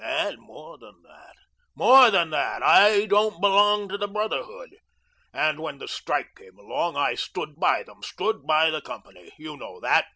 And 0.03 0.39
more 0.39 0.79
than 0.79 0.95
that, 1.03 1.35
more 1.75 2.09
than 2.09 2.31
that, 2.31 2.63
I 2.63 3.05
don't 3.05 3.39
belong 3.39 3.87
to 3.89 3.99
the 3.99 4.07
Brotherhood. 4.07 4.69
And 5.31 5.59
when 5.59 5.77
the 5.77 5.87
strike 5.87 6.33
came 6.35 6.57
along, 6.57 6.95
I 6.97 7.13
stood 7.13 7.55
by 7.57 7.83
them 7.83 8.01
stood 8.01 8.47
by 8.47 8.71
the 8.71 8.81
company. 8.81 9.29
You 9.37 9.57
know 9.57 9.79
that. 9.81 10.05